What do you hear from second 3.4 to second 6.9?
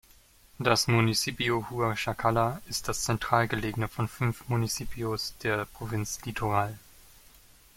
gelegene von fünf Municipios der Provinz Litoral.